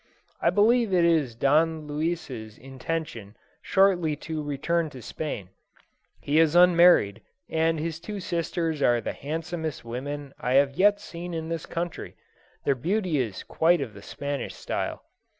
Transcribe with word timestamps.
I 0.41 0.49
believe 0.49 0.91
it 0.95 1.05
is 1.05 1.35
Don 1.35 1.85
Luis's 1.85 2.57
intention 2.57 3.37
shortly 3.61 4.15
to 4.25 4.41
return 4.41 4.89
to 4.89 4.99
Spain. 4.99 5.49
He 6.19 6.39
is 6.39 6.55
unmarried, 6.55 7.21
and 7.47 7.79
his 7.79 7.99
two 7.99 8.19
sisters 8.19 8.81
are 8.81 8.99
the 8.99 9.13
handsomest 9.13 9.85
women 9.85 10.33
I 10.39 10.53
have 10.53 10.73
yet 10.73 10.99
seen 10.99 11.35
in 11.35 11.49
this 11.49 11.67
country; 11.67 12.15
their 12.63 12.73
beauty 12.73 13.19
is 13.19 13.43
quite 13.43 13.79
of 13.79 13.93
the 13.93 14.01
Spanish 14.01 14.55
style. 14.55 15.03